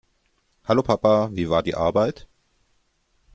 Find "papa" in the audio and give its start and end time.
0.81-1.29